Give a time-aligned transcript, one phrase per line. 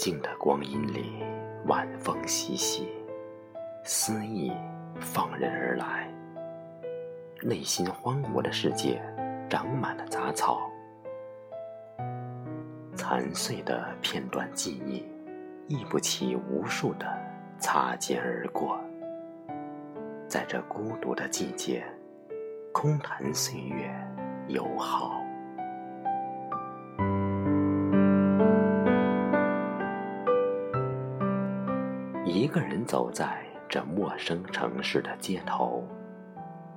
[0.00, 1.22] 静的光阴里，
[1.66, 2.88] 晚风习习，
[3.84, 4.50] 思意
[4.98, 6.10] 放任而来。
[7.42, 8.98] 内心荒芜的世界，
[9.50, 10.70] 长满了杂草，
[12.94, 15.06] 残碎的片段记忆，
[15.68, 17.06] 忆不起无数的
[17.58, 18.80] 擦肩而过。
[20.26, 21.84] 在这孤独的季节，
[22.72, 23.94] 空谈岁月
[24.48, 25.19] 友好。
[32.32, 35.84] 一个人走在这陌生城市的街头，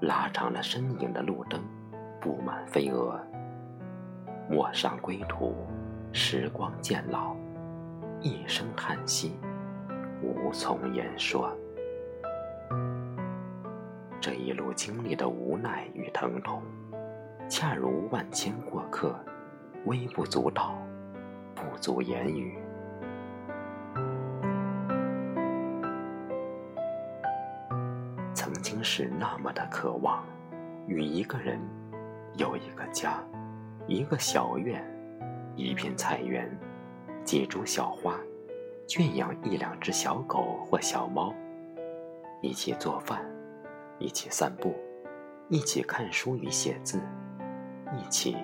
[0.00, 1.62] 拉长了身影的路灯
[2.18, 3.20] 布满飞蛾。
[4.48, 5.54] 陌上归途，
[6.10, 7.36] 时光渐老，
[8.22, 9.36] 一声叹息，
[10.22, 11.54] 无从言说。
[14.22, 16.62] 这一路经历的无奈与疼痛，
[17.46, 19.14] 恰如万千过客，
[19.84, 20.78] 微不足道，
[21.54, 22.56] 不足言语。
[28.72, 30.24] 曾是那么的渴望，
[30.86, 31.60] 与一个人
[32.38, 33.22] 有一个家，
[33.86, 34.82] 一个小院，
[35.54, 36.50] 一片菜园，
[37.22, 38.18] 几株小花，
[38.88, 41.34] 圈养一两只小狗或小猫，
[42.40, 43.22] 一起做饭。
[43.98, 44.74] 一起散步，
[45.48, 46.98] 一起看书与写字，
[47.98, 48.38] 一起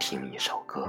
[0.00, 0.88] 听一首歌。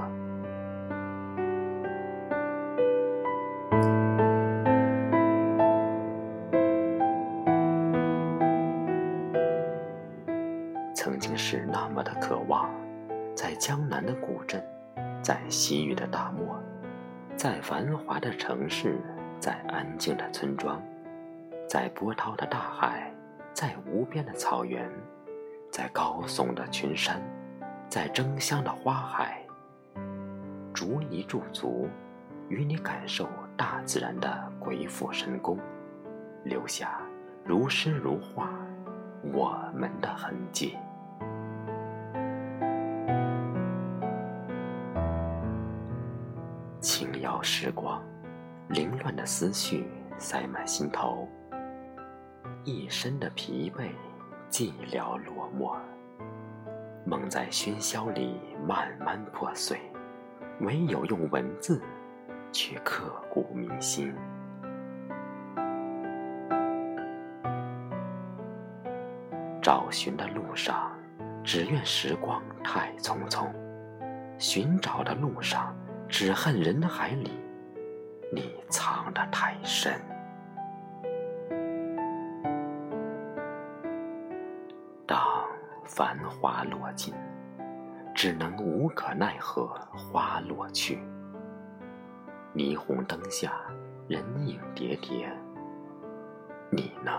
[11.08, 12.68] 曾经是那么的渴望，
[13.34, 14.62] 在江南的古镇，
[15.22, 16.54] 在西域的大漠，
[17.34, 19.00] 在繁华的城市，
[19.40, 20.78] 在安静的村庄，
[21.66, 23.10] 在波涛的大海。
[23.54, 24.86] 在无边的草原，
[25.72, 27.20] 在高耸的群山，
[27.88, 29.42] 在争香的花海，
[30.74, 31.88] 逐一驻足，
[32.50, 33.26] 与你感受
[33.56, 35.58] 大自然的鬼斧神工，
[36.44, 37.00] 留下
[37.44, 38.50] 如诗如画
[39.32, 40.76] 我们的痕迹。
[46.80, 48.00] 轻摇时光，
[48.68, 49.84] 凌乱的思绪
[50.16, 51.28] 塞满心头。
[52.62, 53.90] 一身的疲惫，
[54.48, 55.76] 寂寥落寞。
[57.04, 59.80] 梦在喧嚣里慢慢破碎，
[60.60, 61.82] 唯有用文字，
[62.52, 64.14] 去刻骨铭心。
[69.60, 70.92] 找寻的路上，
[71.42, 73.48] 只愿时光太匆匆；
[74.38, 75.74] 寻找的路上，
[76.08, 77.30] 只恨人海里，
[78.32, 79.92] 你藏得太深。
[85.06, 85.20] 当
[85.84, 87.14] 繁华落尽，
[88.14, 90.98] 只能无可奈何花落去。
[92.54, 93.52] 霓虹灯下，
[94.08, 95.30] 人影叠叠。
[96.70, 97.12] 你呢？